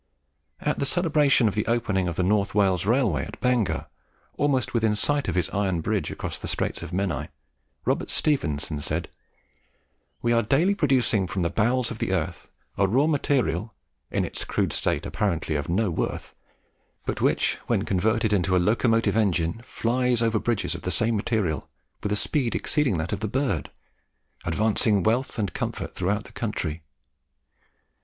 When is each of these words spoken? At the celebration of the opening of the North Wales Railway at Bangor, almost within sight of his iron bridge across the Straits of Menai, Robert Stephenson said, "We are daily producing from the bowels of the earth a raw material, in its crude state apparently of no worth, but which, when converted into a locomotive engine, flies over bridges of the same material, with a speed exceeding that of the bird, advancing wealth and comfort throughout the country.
At 0.61 0.79
the 0.79 0.85
celebration 0.87 1.47
of 1.47 1.53
the 1.53 1.67
opening 1.67 2.07
of 2.07 2.15
the 2.15 2.23
North 2.23 2.55
Wales 2.55 2.87
Railway 2.87 3.23
at 3.23 3.39
Bangor, 3.39 3.85
almost 4.35 4.73
within 4.73 4.95
sight 4.95 5.27
of 5.27 5.35
his 5.35 5.47
iron 5.51 5.79
bridge 5.81 6.09
across 6.09 6.39
the 6.39 6.47
Straits 6.47 6.81
of 6.81 6.91
Menai, 6.91 7.27
Robert 7.85 8.09
Stephenson 8.09 8.79
said, 8.79 9.09
"We 10.23 10.33
are 10.33 10.41
daily 10.41 10.73
producing 10.73 11.27
from 11.27 11.43
the 11.43 11.51
bowels 11.51 11.91
of 11.91 11.99
the 11.99 12.13
earth 12.13 12.49
a 12.79 12.87
raw 12.87 13.05
material, 13.05 13.75
in 14.09 14.25
its 14.25 14.43
crude 14.43 14.73
state 14.73 15.05
apparently 15.05 15.53
of 15.55 15.69
no 15.69 15.91
worth, 15.91 16.33
but 17.05 17.21
which, 17.21 17.59
when 17.67 17.83
converted 17.85 18.33
into 18.33 18.55
a 18.55 18.57
locomotive 18.57 19.15
engine, 19.15 19.61
flies 19.63 20.23
over 20.23 20.39
bridges 20.39 20.73
of 20.73 20.81
the 20.81 20.89
same 20.89 21.15
material, 21.15 21.69
with 22.01 22.11
a 22.11 22.15
speed 22.15 22.55
exceeding 22.55 22.97
that 22.97 23.13
of 23.13 23.19
the 23.19 23.27
bird, 23.27 23.69
advancing 24.45 25.03
wealth 25.03 25.37
and 25.37 25.53
comfort 25.53 25.93
throughout 25.93 26.23
the 26.23 26.31
country. 26.31 26.81